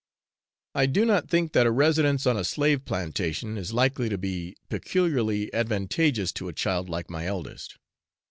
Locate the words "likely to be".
3.71-4.55